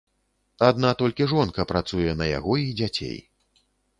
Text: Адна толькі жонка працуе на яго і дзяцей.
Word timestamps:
Адна 0.67 0.89
толькі 1.01 1.27
жонка 1.33 1.65
працуе 1.73 2.11
на 2.21 2.25
яго 2.31 2.57
і 2.65 2.65
дзяцей. 2.83 3.19